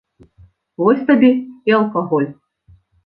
Вось 0.83 1.03
табе 1.09 1.29
і 1.73 1.77
алкаголь. 1.81 2.29